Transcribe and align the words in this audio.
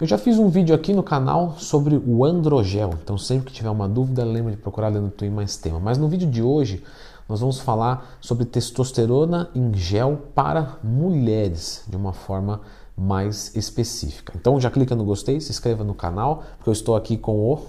Eu 0.00 0.06
já 0.06 0.16
fiz 0.16 0.38
um 0.38 0.48
vídeo 0.48 0.74
aqui 0.74 0.94
no 0.94 1.02
canal 1.02 1.58
sobre 1.58 1.94
o 1.94 2.24
androgel, 2.24 2.94
então 3.02 3.18
sempre 3.18 3.48
que 3.48 3.52
tiver 3.52 3.68
uma 3.68 3.86
dúvida, 3.86 4.24
lembre 4.24 4.52
de 4.52 4.56
procurar 4.56 4.88
Leandro 4.88 5.10
Twin 5.10 5.28
mais 5.28 5.58
tema. 5.58 5.78
Mas 5.78 5.98
no 5.98 6.08
vídeo 6.08 6.26
de 6.26 6.42
hoje, 6.42 6.82
nós 7.28 7.40
vamos 7.40 7.60
falar 7.60 8.16
sobre 8.18 8.46
testosterona 8.46 9.50
em 9.54 9.74
gel 9.74 10.22
para 10.34 10.78
mulheres, 10.82 11.84
de 11.86 11.96
uma 11.96 12.14
forma 12.14 12.62
mais 12.96 13.54
específica. 13.54 14.32
Então 14.34 14.58
já 14.58 14.70
clica 14.70 14.96
no 14.96 15.04
gostei, 15.04 15.38
se 15.38 15.50
inscreva 15.50 15.84
no 15.84 15.92
canal, 15.92 16.44
porque 16.56 16.70
eu 16.70 16.72
estou 16.72 16.96
aqui 16.96 17.18
com 17.18 17.38
o 17.38 17.60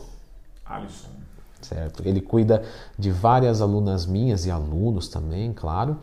Alisson. 0.66 1.09
Certo. 1.61 2.02
Ele 2.05 2.21
cuida 2.21 2.63
de 2.98 3.11
várias 3.11 3.61
alunas 3.61 4.05
minhas 4.05 4.45
e 4.45 4.52
alunos 4.52 5.09
também, 5.09 5.52
claro. 5.52 5.98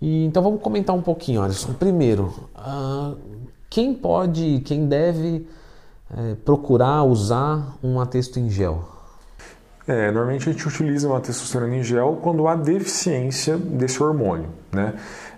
E 0.00 0.24
então 0.24 0.42
vamos 0.42 0.62
comentar 0.62 0.96
um 0.96 1.02
pouquinho, 1.02 1.42
Alisson. 1.42 1.74
Primeiro, 1.74 2.32
uh, 2.56 3.16
quem 3.68 3.94
pode, 3.94 4.62
quem 4.64 4.86
deve 4.86 5.46
é, 6.16 6.34
procurar 6.44 7.04
usar 7.04 7.76
um 7.82 8.00
atesto 8.00 8.40
em 8.40 8.50
gel? 8.50 8.84
É, 9.86 10.10
normalmente 10.10 10.48
a 10.48 10.52
gente 10.52 10.66
utiliza 10.66 11.08
uma 11.08 11.20
testosterona 11.20 11.76
em 11.76 11.82
gel 11.82 12.18
quando 12.22 12.46
há 12.46 12.54
deficiência 12.54 13.56
desse 13.56 14.02
hormônio, 14.02 14.48
né? 14.72 14.94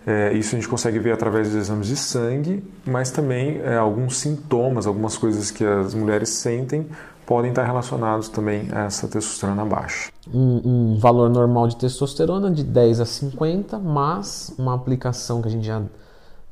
É, 0.06 0.32
isso 0.32 0.54
a 0.54 0.58
gente 0.58 0.68
consegue 0.68 0.98
ver 0.98 1.12
através 1.12 1.48
dos 1.48 1.56
exames 1.56 1.86
de 1.86 1.96
sangue, 1.96 2.64
mas 2.84 3.10
também 3.10 3.60
é, 3.62 3.76
alguns 3.76 4.16
sintomas, 4.16 4.86
algumas 4.86 5.16
coisas 5.16 5.50
que 5.50 5.64
as 5.64 5.94
mulheres 5.94 6.28
sentem 6.30 6.86
podem 7.26 7.50
estar 7.50 7.64
relacionados 7.64 8.28
também 8.28 8.68
a 8.72 8.84
essa 8.84 9.08
testosterona 9.08 9.64
baixa. 9.64 10.10
Um, 10.32 10.60
um, 10.64 10.98
valor 10.98 11.30
normal 11.30 11.68
de 11.68 11.76
testosterona 11.76 12.50
de 12.50 12.62
10 12.62 13.00
a 13.00 13.06
50, 13.06 13.78
mas 13.78 14.54
uma 14.58 14.74
aplicação 14.74 15.40
que 15.40 15.48
a 15.48 15.50
gente 15.50 15.66
já 15.66 15.82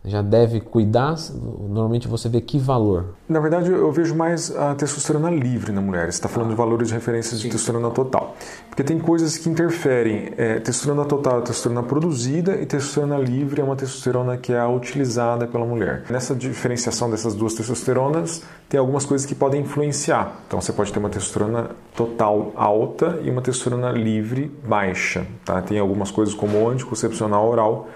já 0.04 0.22
deve 0.22 0.60
cuidar? 0.60 1.14
Normalmente 1.34 2.08
você 2.08 2.28
vê 2.28 2.40
que 2.40 2.58
valor? 2.58 3.14
Na 3.28 3.38
verdade, 3.38 3.70
eu 3.70 3.92
vejo 3.92 4.14
mais 4.14 4.54
a 4.56 4.74
testosterona 4.74 5.30
livre 5.30 5.72
na 5.72 5.80
mulher. 5.82 6.04
Você 6.04 6.18
está 6.18 6.28
falando 6.28 6.50
de 6.50 6.56
valores 6.56 6.88
de 6.88 6.94
referência 6.94 7.36
de 7.36 7.42
Sim. 7.42 7.50
testosterona 7.50 7.90
total. 7.90 8.34
Porque 8.68 8.82
tem 8.82 8.98
coisas 8.98 9.36
que 9.36 9.50
interferem. 9.50 10.32
É, 10.38 10.58
testosterona 10.58 11.04
total 11.04 11.38
é 11.38 11.42
testosterona 11.42 11.82
produzida 11.82 12.56
e 12.56 12.64
testosterona 12.64 13.18
livre 13.18 13.60
é 13.60 13.64
uma 13.64 13.76
testosterona 13.76 14.38
que 14.38 14.52
é 14.52 14.66
utilizada 14.66 15.46
pela 15.46 15.66
mulher. 15.66 16.04
Nessa 16.08 16.34
diferenciação 16.34 17.10
dessas 17.10 17.34
duas 17.34 17.52
testosteronas, 17.52 18.42
tem 18.70 18.80
algumas 18.80 19.04
coisas 19.04 19.26
que 19.26 19.34
podem 19.34 19.60
influenciar. 19.60 20.40
Então, 20.46 20.60
você 20.60 20.72
pode 20.72 20.90
ter 20.92 20.98
uma 20.98 21.10
testosterona 21.10 21.70
total 21.94 22.52
alta 22.56 23.20
e 23.22 23.30
uma 23.30 23.42
testosterona 23.42 23.90
livre 23.92 24.50
baixa. 24.66 25.26
Tá? 25.44 25.60
Tem 25.60 25.78
algumas 25.78 26.10
coisas 26.10 26.34
como 26.34 26.70
anticoncepcional 26.70 27.46
oral 27.46 27.88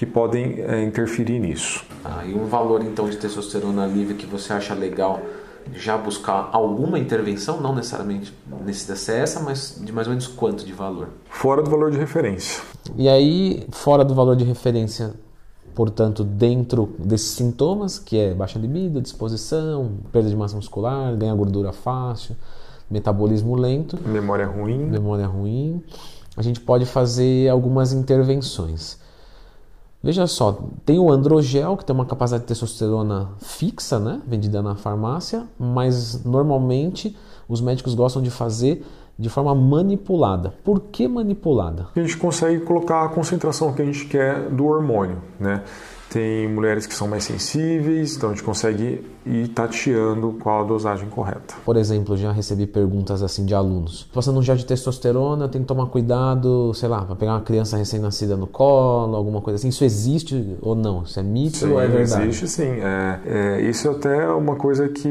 que 0.00 0.06
podem 0.06 0.62
é, 0.62 0.82
interferir 0.82 1.38
nisso. 1.38 1.84
Ah, 2.02 2.24
e 2.24 2.32
um 2.32 2.46
valor 2.46 2.82
então 2.82 3.06
de 3.06 3.18
testosterona 3.18 3.86
livre 3.86 4.14
que 4.14 4.24
você 4.24 4.50
acha 4.50 4.72
legal 4.72 5.20
já 5.74 5.98
buscar 5.98 6.48
alguma 6.52 6.98
intervenção, 6.98 7.60
não 7.60 7.74
necessariamente 7.74 8.32
necessita 8.64 9.12
essa, 9.12 9.40
mas 9.40 9.78
de 9.78 9.92
mais 9.92 10.06
ou 10.06 10.12
menos 10.12 10.26
quanto 10.26 10.64
de 10.64 10.72
valor? 10.72 11.10
Fora 11.28 11.62
do 11.62 11.70
valor 11.70 11.90
de 11.90 11.98
referência. 11.98 12.62
E 12.96 13.10
aí, 13.10 13.66
fora 13.72 14.02
do 14.02 14.14
valor 14.14 14.36
de 14.36 14.42
referência, 14.42 15.12
portanto, 15.74 16.24
dentro 16.24 16.94
desses 16.98 17.32
sintomas, 17.32 17.98
que 17.98 18.18
é 18.18 18.32
baixa 18.32 18.58
libido, 18.58 19.02
disposição, 19.02 19.98
perda 20.10 20.30
de 20.30 20.34
massa 20.34 20.56
muscular, 20.56 21.14
ganhar 21.14 21.34
gordura 21.34 21.74
fácil, 21.74 22.34
metabolismo 22.90 23.54
lento, 23.54 23.98
memória 24.08 24.46
ruim, 24.46 24.78
memória 24.78 25.26
ruim, 25.26 25.84
a 26.38 26.40
gente 26.40 26.58
pode 26.58 26.86
fazer 26.86 27.50
algumas 27.50 27.92
intervenções. 27.92 28.98
Veja 30.02 30.26
só, 30.26 30.58
tem 30.86 30.98
o 30.98 31.10
androgel, 31.10 31.76
que 31.76 31.84
tem 31.84 31.94
uma 31.94 32.06
capacidade 32.06 32.44
de 32.44 32.48
testosterona 32.48 33.32
fixa, 33.38 33.98
né? 33.98 34.22
Vendida 34.26 34.62
na 34.62 34.74
farmácia, 34.74 35.46
mas 35.58 36.24
normalmente 36.24 37.14
os 37.46 37.60
médicos 37.60 37.94
gostam 37.94 38.22
de 38.22 38.30
fazer 38.30 38.82
de 39.18 39.28
forma 39.28 39.54
manipulada. 39.54 40.54
Por 40.64 40.80
que 40.80 41.06
manipulada? 41.06 41.88
A 41.94 42.00
gente 42.00 42.16
consegue 42.16 42.60
colocar 42.64 43.04
a 43.04 43.08
concentração 43.10 43.74
que 43.74 43.82
a 43.82 43.84
gente 43.84 44.06
quer 44.06 44.48
do 44.48 44.64
hormônio, 44.64 45.18
né? 45.38 45.62
Tem 46.10 46.48
mulheres 46.48 46.86
que 46.86 46.94
são 46.94 47.06
mais 47.06 47.22
sensíveis, 47.22 48.16
então 48.16 48.30
a 48.30 48.32
gente 48.32 48.42
consegue 48.42 49.08
ir 49.24 49.46
tateando 49.48 50.36
qual 50.40 50.62
a 50.62 50.64
dosagem 50.64 51.08
correta. 51.08 51.54
Por 51.64 51.76
exemplo, 51.76 52.16
já 52.16 52.32
recebi 52.32 52.66
perguntas 52.66 53.22
assim 53.22 53.44
de 53.46 53.54
alunos. 53.54 54.08
Passando 54.12 54.40
um 54.40 54.42
gel 54.42 54.56
de 54.56 54.66
testosterona, 54.66 55.48
tem 55.48 55.60
que 55.60 55.68
tomar 55.68 55.86
cuidado, 55.86 56.74
sei 56.74 56.88
lá, 56.88 57.04
para 57.04 57.14
pegar 57.14 57.34
uma 57.34 57.42
criança 57.42 57.76
recém-nascida 57.76 58.36
no 58.36 58.48
colo, 58.48 59.14
alguma 59.14 59.40
coisa 59.40 59.56
assim. 59.56 59.68
Isso 59.68 59.84
existe 59.84 60.56
ou 60.60 60.74
não? 60.74 61.04
Isso 61.04 61.20
é 61.20 61.22
mito 61.22 61.58
sim, 61.58 61.70
ou 61.70 61.80
é 61.80 61.86
verdade? 61.86 62.26
Existe 62.26 62.48
sim. 62.48 62.80
É, 62.80 63.20
é, 63.26 63.60
isso 63.62 63.86
é 63.86 63.90
até 63.92 64.28
uma 64.30 64.56
coisa 64.56 64.88
que 64.88 65.08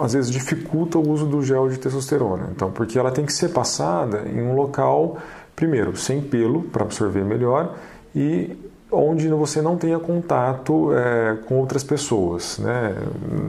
às 0.00 0.12
vezes 0.12 0.30
dificulta 0.30 0.96
o 0.96 1.10
uso 1.10 1.26
do 1.26 1.42
gel 1.42 1.68
de 1.68 1.76
testosterona. 1.76 2.50
Então, 2.54 2.70
porque 2.70 2.96
ela 2.96 3.10
tem 3.10 3.26
que 3.26 3.32
ser 3.32 3.48
passada 3.48 4.28
em 4.28 4.40
um 4.40 4.54
local, 4.54 5.18
primeiro, 5.56 5.96
sem 5.96 6.20
pelo, 6.20 6.62
para 6.62 6.84
absorver 6.84 7.24
melhor, 7.24 7.74
e 8.14 8.56
onde 8.90 9.28
você 9.28 9.60
não 9.60 9.76
tenha 9.76 9.98
contato 9.98 10.92
é, 10.92 11.36
com 11.46 11.58
outras 11.58 11.82
pessoas, 11.82 12.58
né? 12.58 12.94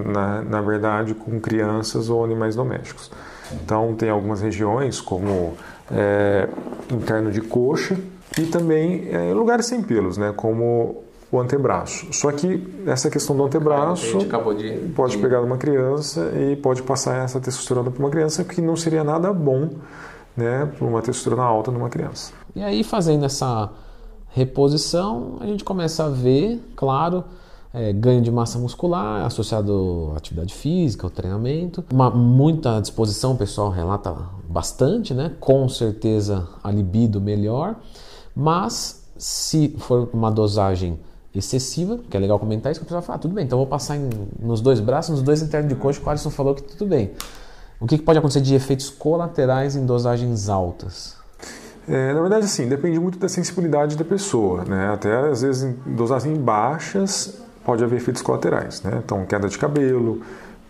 Na, 0.05 0.41
na, 0.41 0.61
verdade, 0.61 1.13
com 1.13 1.39
crianças 1.39 2.09
ou 2.09 2.23
animais 2.23 2.55
domésticos. 2.55 3.11
Então, 3.53 3.93
tem 3.95 4.09
algumas 4.09 4.41
regiões, 4.41 4.99
como 4.99 5.53
é, 5.91 6.49
interno 6.91 7.31
de 7.31 7.41
coxa, 7.41 7.97
e 8.37 8.45
também 8.47 9.07
é, 9.11 9.33
lugares 9.33 9.67
sem 9.67 9.81
pelos, 9.81 10.17
né? 10.17 10.33
como 10.35 11.03
o 11.31 11.39
antebraço. 11.39 12.07
Só 12.11 12.31
que 12.31 12.65
essa 12.85 13.09
questão 13.09 13.35
do 13.35 13.43
antebraço 13.43 14.17
de, 14.19 14.77
pode 14.95 15.15
de... 15.15 15.21
pegar 15.21 15.41
uma 15.41 15.57
criança 15.57 16.31
e 16.35 16.55
pode 16.55 16.81
passar 16.81 17.23
essa 17.23 17.39
testosterona 17.39 17.91
para 17.91 17.99
uma 17.99 18.09
criança, 18.09 18.43
que 18.43 18.61
não 18.61 18.75
seria 18.75 19.03
nada 19.03 19.31
bom 19.33 19.69
né, 20.35 20.69
para 20.77 20.87
uma 20.87 21.01
testosterona 21.01 21.43
alta 21.43 21.71
numa 21.71 21.89
criança. 21.89 22.33
E 22.55 22.63
aí, 22.63 22.83
fazendo 22.83 23.25
essa 23.25 23.69
reposição, 24.35 25.37
a 25.39 25.45
gente 25.45 25.63
começa 25.63 26.03
a 26.03 26.09
ver, 26.09 26.61
claro, 26.75 27.23
é, 27.73 27.93
ganho 27.93 28.21
de 28.21 28.29
massa 28.29 28.59
muscular 28.59 29.25
associado 29.25 30.11
à 30.13 30.17
atividade 30.17 30.53
física, 30.53 31.07
ao 31.07 31.09
treinamento. 31.09 31.85
Uma, 31.89 32.09
muita 32.09 32.81
disposição, 32.81 33.31
o 33.31 33.37
pessoal 33.37 33.69
relata 33.69 34.13
bastante, 34.49 35.13
né? 35.13 35.31
Com 35.39 35.69
certeza 35.69 36.49
a 36.61 36.69
libido 36.69 37.21
melhor, 37.21 37.77
mas 38.35 39.07
se 39.17 39.73
for 39.77 40.09
uma 40.11 40.29
dosagem 40.29 40.99
excessiva, 41.33 41.99
que 42.09 42.17
é 42.17 42.19
legal 42.19 42.37
comentar 42.37 42.73
isso, 42.73 42.81
que 42.81 42.83
o 42.83 42.87
pessoal 42.87 43.03
fala, 43.03 43.15
ah, 43.15 43.19
tudo 43.19 43.33
bem, 43.33 43.45
então 43.45 43.57
vou 43.57 43.67
passar 43.67 43.95
em, 43.95 44.09
nos 44.37 44.59
dois 44.59 44.81
braços, 44.81 45.11
nos 45.11 45.21
dois 45.21 45.41
internos 45.41 45.69
de 45.69 45.75
coxa, 45.75 46.01
o 46.05 46.09
Alisson 46.09 46.29
falou 46.29 46.53
que 46.53 46.61
tudo 46.61 46.89
bem. 46.89 47.11
O 47.79 47.87
que, 47.87 47.97
que 47.97 48.03
pode 48.03 48.19
acontecer 48.19 48.41
de 48.41 48.53
efeitos 48.53 48.89
colaterais 48.89 49.77
em 49.77 49.85
dosagens 49.85 50.49
altas? 50.49 51.15
É, 51.87 52.13
na 52.13 52.21
verdade, 52.21 52.45
assim, 52.45 52.67
depende 52.67 52.99
muito 52.99 53.19
da 53.19 53.29
sensibilidade 53.29 53.95
da 53.95 54.03
pessoa, 54.03 54.63
né? 54.65 54.91
Até 54.91 55.15
às 55.29 55.41
vezes 55.41 55.63
em 55.63 55.95
dosagens 55.95 56.37
baixas 56.37 57.39
pode 57.63 57.83
haver 57.83 57.97
efeitos 57.97 58.21
colaterais, 58.21 58.81
né? 58.81 59.01
Então, 59.03 59.25
queda 59.25 59.47
de 59.47 59.57
cabelo, 59.57 60.21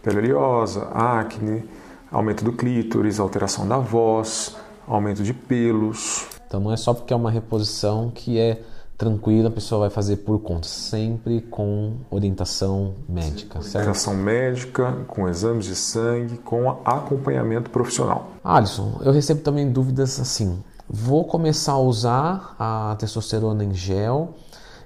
pele 0.03 0.19
oleosa, 0.19 0.87
acne, 0.93 1.63
aumento 2.11 2.43
do 2.43 2.53
clítoris, 2.53 3.19
alteração 3.19 3.67
da 3.67 3.77
voz, 3.77 4.55
aumento 4.87 5.23
de 5.23 5.33
pelos. 5.33 6.27
Então, 6.47 6.59
não 6.59 6.71
é 6.71 6.77
só 6.77 6.93
porque 6.93 7.13
é 7.13 7.15
uma 7.15 7.31
reposição 7.31 8.11
que 8.13 8.37
é 8.39 8.61
tranquila, 8.97 9.49
a 9.49 9.51
pessoa 9.51 9.81
vai 9.81 9.89
fazer 9.89 10.17
por 10.17 10.39
conta, 10.39 10.67
sempre 10.67 11.41
com 11.41 11.95
orientação 12.09 12.93
médica, 13.09 13.61
certo? 13.61 13.75
Orientação 13.75 14.15
médica, 14.15 14.93
com 15.07 15.27
exames 15.27 15.65
de 15.65 15.75
sangue, 15.75 16.37
com 16.37 16.69
acompanhamento 16.85 17.69
profissional. 17.69 18.31
Alisson, 18.43 19.01
eu 19.03 19.11
recebo 19.11 19.41
também 19.41 19.69
dúvidas 19.69 20.19
assim. 20.19 20.63
Vou 20.97 21.25
começar 21.25 21.73
a 21.73 21.77
usar 21.77 22.55
a 22.57 22.95
testosterona 22.97 23.65
em 23.65 23.73
gel. 23.73 24.29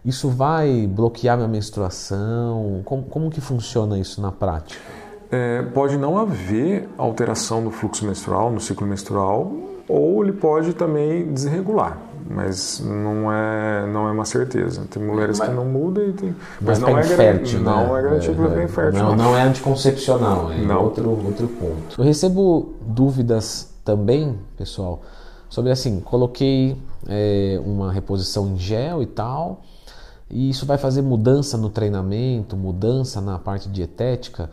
Isso 0.04 0.28
vai 0.28 0.88
bloquear 0.88 1.38
minha 1.38 1.48
menstruação? 1.48 2.82
Como, 2.84 3.04
como 3.04 3.30
que 3.30 3.40
funciona 3.40 3.96
isso 4.00 4.20
na 4.20 4.32
prática? 4.32 4.82
É, 5.32 5.62
pode 5.62 5.98
não 5.98 6.18
haver 6.18 6.90
alteração 6.98 7.62
no 7.62 7.70
fluxo 7.70 8.08
menstrual, 8.08 8.52
no 8.52 8.60
ciclo 8.60 8.88
menstrual, 8.88 9.52
ou 9.88 10.24
ele 10.24 10.34
pode 10.34 10.74
também 10.74 11.32
desregular, 11.32 12.00
mas 12.28 12.80
não 12.84 13.32
é 13.32 13.86
não 13.86 14.08
é 14.08 14.12
uma 14.12 14.26
certeza. 14.26 14.88
Tem 14.90 15.04
mulheres 15.04 15.38
mas, 15.38 15.48
que 15.48 15.54
não 15.54 15.66
mudam 15.66 16.08
e 16.08 16.14
tem, 16.14 16.36
mas, 16.60 16.80
não 16.80 16.98
é, 16.98 17.02
infértil, 17.02 17.60
né? 17.60 17.66
não 17.66 17.96
é 17.96 18.02
garantido 18.02 18.34
que 18.34 18.40
vai 18.40 18.50
ficar 18.50 18.64
infértil. 18.64 19.04
Não, 19.04 19.16
não 19.16 19.38
é 19.38 19.44
anticoncepcional, 19.44 20.52
é 20.52 20.58
não. 20.58 20.86
Outro, 20.86 21.08
outro 21.08 21.48
ponto. 21.48 22.00
Eu 22.00 22.04
recebo 22.04 22.74
dúvidas 22.82 23.70
também, 23.86 24.36
pessoal, 24.58 25.04
sobre 25.50 25.72
assim, 25.72 26.00
coloquei 26.00 26.78
é, 27.08 27.60
uma 27.66 27.92
reposição 27.92 28.50
em 28.50 28.58
gel 28.58 29.02
e 29.02 29.08
tal, 29.08 29.62
e 30.30 30.50
isso 30.50 30.66
vai 30.66 30.78
fazer 30.78 31.02
mudança 31.02 31.58
no 31.58 31.70
treinamento, 31.70 32.56
mudança 32.56 33.20
na 33.20 33.40
parte 33.40 33.68
dietética? 33.68 34.50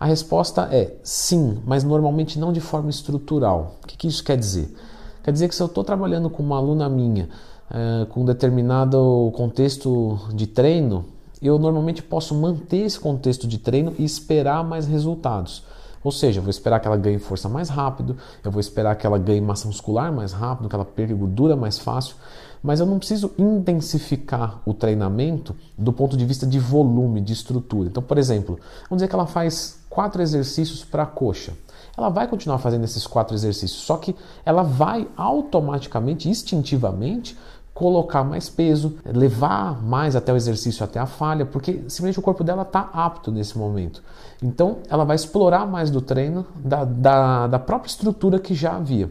A 0.00 0.06
resposta 0.06 0.68
é 0.72 0.96
sim, 1.02 1.60
mas 1.66 1.84
normalmente 1.84 2.38
não 2.38 2.52
de 2.52 2.60
forma 2.60 2.88
estrutural. 2.88 3.76
O 3.84 3.86
que, 3.86 3.96
que 3.96 4.08
isso 4.08 4.24
quer 4.24 4.36
dizer? 4.36 4.74
Quer 5.22 5.32
dizer 5.32 5.48
que 5.48 5.54
se 5.54 5.62
eu 5.62 5.66
estou 5.66 5.84
trabalhando 5.84 6.28
com 6.30 6.42
uma 6.42 6.56
aluna 6.56 6.88
minha, 6.88 7.28
é, 7.70 8.06
com 8.06 8.22
um 8.22 8.24
determinado 8.24 9.30
contexto 9.36 10.18
de 10.34 10.46
treino, 10.46 11.04
eu 11.40 11.58
normalmente 11.58 12.02
posso 12.02 12.34
manter 12.34 12.78
esse 12.78 12.98
contexto 12.98 13.46
de 13.46 13.58
treino 13.58 13.94
e 13.98 14.04
esperar 14.04 14.64
mais 14.64 14.86
resultados. 14.86 15.62
Ou 16.02 16.10
seja, 16.10 16.38
eu 16.38 16.42
vou 16.42 16.50
esperar 16.50 16.80
que 16.80 16.86
ela 16.86 16.96
ganhe 16.96 17.18
força 17.18 17.48
mais 17.48 17.68
rápido, 17.68 18.16
eu 18.42 18.50
vou 18.50 18.60
esperar 18.60 18.96
que 18.96 19.06
ela 19.06 19.18
ganhe 19.18 19.40
massa 19.40 19.66
muscular 19.66 20.12
mais 20.12 20.32
rápido, 20.32 20.68
que 20.68 20.74
ela 20.74 20.84
perca 20.84 21.14
gordura 21.14 21.56
mais 21.56 21.78
fácil, 21.78 22.16
mas 22.62 22.80
eu 22.80 22.86
não 22.86 22.98
preciso 22.98 23.32
intensificar 23.36 24.60
o 24.64 24.72
treinamento 24.72 25.54
do 25.76 25.92
ponto 25.92 26.16
de 26.16 26.24
vista 26.24 26.46
de 26.46 26.58
volume, 26.58 27.20
de 27.20 27.32
estrutura. 27.32 27.88
Então, 27.88 28.02
por 28.02 28.18
exemplo, 28.18 28.58
vamos 28.88 29.00
dizer 29.00 29.08
que 29.08 29.14
ela 29.14 29.26
faz 29.26 29.80
quatro 29.90 30.22
exercícios 30.22 30.84
para 30.84 31.02
a 31.02 31.06
coxa. 31.06 31.52
Ela 31.96 32.08
vai 32.08 32.26
continuar 32.26 32.58
fazendo 32.58 32.84
esses 32.84 33.06
quatro 33.06 33.34
exercícios, 33.34 33.80
só 33.80 33.96
que 33.96 34.14
ela 34.44 34.62
vai 34.62 35.08
automaticamente, 35.16 36.28
instintivamente, 36.28 37.36
colocar 37.74 38.22
mais 38.22 38.48
peso, 38.48 38.98
levar 39.04 39.82
mais 39.82 40.14
até 40.14 40.32
o 40.32 40.36
exercício, 40.36 40.84
até 40.84 41.00
a 41.00 41.06
falha, 41.06 41.46
porque 41.46 41.72
simplesmente 41.88 42.18
o 42.18 42.22
corpo 42.22 42.44
dela 42.44 42.62
está 42.62 42.90
apto 42.92 43.30
nesse 43.30 43.56
momento. 43.56 44.02
Então 44.42 44.78
ela 44.88 45.04
vai 45.04 45.16
explorar 45.16 45.66
mais 45.66 45.90
do 45.90 46.00
treino, 46.00 46.46
da, 46.56 46.84
da, 46.84 47.46
da 47.46 47.58
própria 47.58 47.88
estrutura 47.88 48.38
que 48.38 48.54
já 48.54 48.76
havia. 48.76 49.10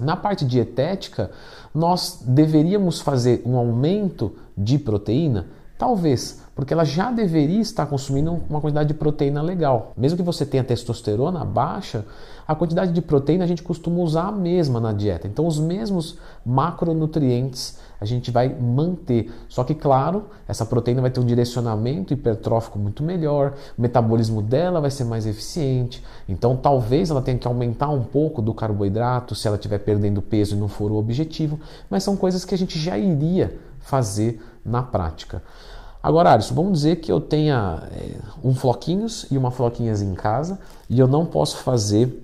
Na 0.00 0.14
parte 0.14 0.44
dietética, 0.44 1.30
nós 1.74 2.22
deveríamos 2.22 3.00
fazer 3.00 3.42
um 3.46 3.56
aumento 3.56 4.34
de 4.56 4.78
proteína 4.78 5.46
Talvez, 5.78 6.40
porque 6.54 6.72
ela 6.72 6.84
já 6.84 7.12
deveria 7.12 7.60
estar 7.60 7.84
consumindo 7.84 8.42
uma 8.48 8.62
quantidade 8.62 8.88
de 8.88 8.94
proteína 8.94 9.42
legal. 9.42 9.92
Mesmo 9.94 10.16
que 10.16 10.22
você 10.22 10.46
tenha 10.46 10.64
testosterona 10.64 11.44
baixa, 11.44 12.06
a 12.48 12.54
quantidade 12.54 12.92
de 12.92 13.02
proteína 13.02 13.44
a 13.44 13.46
gente 13.46 13.62
costuma 13.62 13.98
usar 13.98 14.28
a 14.28 14.32
mesma 14.32 14.80
na 14.80 14.92
dieta. 14.92 15.28
Então, 15.28 15.46
os 15.46 15.58
mesmos 15.58 16.16
macronutrientes 16.46 17.78
a 18.00 18.06
gente 18.06 18.30
vai 18.30 18.48
manter. 18.48 19.30
Só 19.48 19.64
que, 19.64 19.74
claro, 19.74 20.24
essa 20.48 20.64
proteína 20.64 21.02
vai 21.02 21.10
ter 21.10 21.20
um 21.20 21.26
direcionamento 21.26 22.14
hipertrófico 22.14 22.78
muito 22.78 23.02
melhor, 23.02 23.54
o 23.76 23.82
metabolismo 23.82 24.40
dela 24.40 24.80
vai 24.80 24.90
ser 24.90 25.04
mais 25.04 25.26
eficiente. 25.26 26.02
Então, 26.26 26.56
talvez 26.56 27.10
ela 27.10 27.20
tenha 27.20 27.36
que 27.36 27.46
aumentar 27.46 27.90
um 27.90 28.02
pouco 28.02 28.40
do 28.40 28.54
carboidrato 28.54 29.34
se 29.34 29.46
ela 29.46 29.56
estiver 29.56 29.78
perdendo 29.78 30.22
peso 30.22 30.56
e 30.56 30.58
não 30.58 30.68
for 30.68 30.90
o 30.90 30.96
objetivo, 30.96 31.60
mas 31.90 32.02
são 32.02 32.16
coisas 32.16 32.46
que 32.46 32.54
a 32.54 32.58
gente 32.58 32.78
já 32.78 32.96
iria 32.96 33.58
fazer 33.78 34.40
na 34.66 34.82
prática. 34.82 35.42
Agora, 36.02 36.32
Alisson, 36.32 36.54
vamos 36.54 36.72
dizer 36.74 36.96
que 36.96 37.10
eu 37.10 37.20
tenha 37.20 37.82
é, 37.90 38.16
um 38.44 38.54
floquinhos 38.54 39.26
e 39.30 39.36
uma 39.36 39.50
floquinhas 39.50 40.02
em 40.02 40.14
casa 40.14 40.58
e 40.88 40.98
eu 40.98 41.08
não 41.08 41.26
posso 41.26 41.58
fazer 41.58 42.22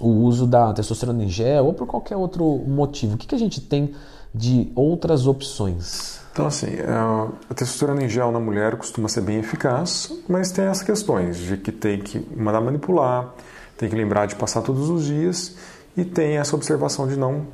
o 0.00 0.08
uso 0.08 0.46
da 0.46 0.72
testosterona 0.72 1.22
em 1.24 1.28
gel 1.28 1.66
ou 1.66 1.74
por 1.74 1.86
qualquer 1.86 2.16
outro 2.16 2.44
motivo. 2.66 3.14
O 3.14 3.18
que, 3.18 3.26
que 3.26 3.34
a 3.34 3.38
gente 3.38 3.60
tem 3.60 3.94
de 4.34 4.72
outras 4.74 5.26
opções? 5.26 6.20
Então, 6.32 6.46
assim, 6.46 6.68
é, 6.68 6.88
a 6.88 7.54
testosterona 7.54 8.02
em 8.02 8.08
gel 8.08 8.32
na 8.32 8.40
mulher 8.40 8.76
costuma 8.76 9.08
ser 9.08 9.20
bem 9.20 9.38
eficaz, 9.38 10.10
mas 10.26 10.50
tem 10.50 10.64
as 10.64 10.82
questões 10.82 11.36
de 11.36 11.58
que 11.58 11.70
tem 11.70 12.00
que 12.00 12.18
mandar 12.34 12.62
manipular, 12.62 13.34
tem 13.76 13.90
que 13.90 13.94
lembrar 13.96 14.26
de 14.26 14.36
passar 14.36 14.62
todos 14.62 14.88
os 14.88 15.04
dias 15.04 15.54
e 15.96 16.04
tem 16.04 16.38
essa 16.38 16.56
observação 16.56 17.06
de 17.06 17.16
não 17.16 17.46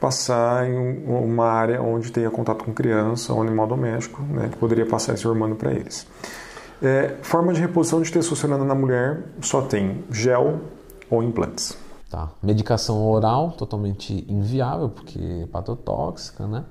passar 0.00 0.68
em 0.68 1.04
uma 1.06 1.46
área 1.46 1.82
onde 1.82 2.12
tenha 2.12 2.30
contato 2.30 2.64
com 2.64 2.72
criança 2.72 3.32
ou 3.32 3.40
animal 3.40 3.66
doméstico, 3.66 4.22
né, 4.22 4.48
que 4.50 4.56
poderia 4.58 4.86
passar 4.86 5.14
esse 5.14 5.26
hormônio 5.26 5.56
para 5.56 5.72
eles. 5.72 6.06
É, 6.82 7.16
forma 7.22 7.52
de 7.52 7.60
reposição 7.60 8.00
de 8.00 8.12
testosterona 8.12 8.64
na 8.64 8.74
mulher 8.74 9.24
só 9.40 9.62
tem 9.62 10.04
gel 10.10 10.60
ou 11.10 11.22
implantes. 11.22 11.76
Tá. 12.10 12.30
Medicação 12.42 13.06
oral 13.06 13.52
totalmente 13.52 14.24
inviável, 14.28 14.88
porque 14.88 15.18
é 15.42 15.46
patotóxica, 15.46 16.46
né? 16.46 16.64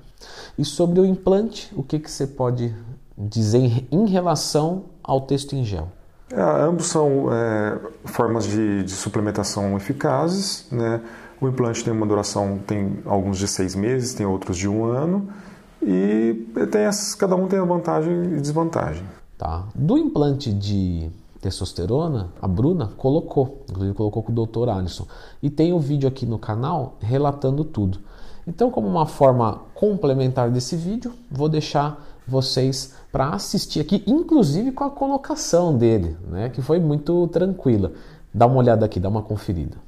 E 0.58 0.66
sobre 0.66 1.00
o 1.00 1.06
implante, 1.06 1.72
o 1.76 1.84
que, 1.84 2.00
que 2.00 2.10
você 2.10 2.26
pode 2.26 2.74
dizer 3.18 3.88
em 3.92 4.08
relação 4.08 4.86
ao 5.04 5.22
texto 5.22 5.56
em 5.56 5.64
gel? 5.64 5.90
É, 6.32 6.42
ambos 6.42 6.88
são 6.88 7.34
é, 7.34 7.80
formas 8.06 8.46
de, 8.46 8.84
de, 8.84 8.92
suplementação 8.92 9.78
eficazes. 9.78 10.68
Né? 10.72 11.02
O 11.40 11.48
implante 11.48 11.84
tem 11.84 11.94
uma 11.94 12.06
duração, 12.06 12.60
tem 12.66 13.00
alguns 13.06 13.38
de 13.38 13.48
seis 13.48 13.76
meses, 13.76 14.14
tem 14.14 14.26
outros 14.26 14.58
de 14.58 14.68
um 14.68 14.86
ano. 14.86 15.30
E 15.82 16.48
tem 16.72 16.86
as, 16.86 17.16
cada 17.16 17.36
um 17.36 17.48
tem 17.48 17.60
a 17.60 17.64
vantagem 17.64 18.36
e 18.36 18.42
desvantagem. 18.42 19.04
Tá. 19.38 19.66
Do 19.74 19.98
implante 19.98 20.52
de 20.52 21.10
testosterona, 21.40 22.30
a 22.42 22.48
Bruna 22.48 22.92
colocou, 22.98 23.64
inclusive 23.70 23.96
colocou 23.96 24.24
com 24.24 24.32
o 24.32 24.46
Dr. 24.46 24.70
Alisson. 24.70 25.08
E 25.42 25.50
tem 25.50 25.72
o 25.72 25.78
um 25.78 25.80
vídeo 25.80 26.10
aqui 26.10 26.26
no 26.26 26.40
canal 26.40 26.96
relatando 27.00 27.64
tudo. 27.64 28.00
Então, 28.48 28.72
como 28.72 28.88
uma 28.88 29.06
forma 29.06 29.62
complementar 29.74 30.50
desse 30.50 30.76
vídeo, 30.76 31.14
vou 31.30 31.48
deixar 31.48 32.04
vocês 32.28 32.94
para 33.12 33.30
assistir 33.30 33.80
aqui, 33.80 34.04
inclusive 34.06 34.72
com 34.72 34.84
a 34.84 34.90
colocação 34.90 35.76
dele, 35.78 36.18
né, 36.30 36.50
que 36.50 36.62
foi 36.62 36.80
muito 36.80 37.28
tranquila. 37.28 37.94
Dá 38.34 38.46
uma 38.46 38.58
olhada 38.58 38.86
aqui, 38.86 39.00
dá 39.00 39.10
uma 39.10 39.22
conferida. 39.22 39.78